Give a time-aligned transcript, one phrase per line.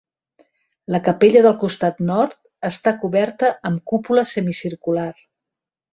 [0.95, 2.35] La capella del costat nord
[2.71, 5.09] està coberta amb cúpula semicircular.